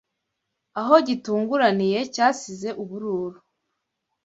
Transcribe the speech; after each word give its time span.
Aho 0.79 0.95
gitunguraniye 1.07 1.99
cyasize 2.13 2.69
ubururu 2.81 3.39